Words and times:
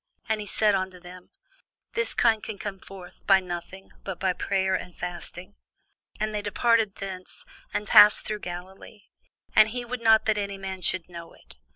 And 0.27 0.41
he 0.41 0.47
said 0.47 0.73
unto 0.73 0.99
them, 0.99 1.29
This 1.93 2.15
kind 2.15 2.41
can 2.41 2.57
come 2.57 2.79
forth 2.79 3.23
by 3.27 3.39
nothing, 3.39 3.91
but 4.03 4.19
by 4.19 4.33
prayer 4.33 4.73
and 4.73 4.95
fasting. 4.97 5.53
And 6.19 6.33
they 6.33 6.41
departed 6.41 6.95
thence, 6.95 7.45
and 7.71 7.85
passed 7.87 8.25
through 8.25 8.39
Galilee; 8.39 9.03
and 9.55 9.69
he 9.69 9.85
would 9.85 10.01
not 10.01 10.25
that 10.25 10.39
any 10.39 10.57
man 10.57 10.81
should 10.81 11.07
know 11.07 11.33
it. 11.33 11.57